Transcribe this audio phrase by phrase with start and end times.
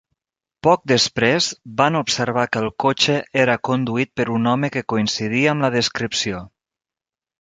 [0.67, 1.49] Poc després,
[1.81, 6.43] van observar que el cotxe era conduït per un home que coincidia amb la descripció.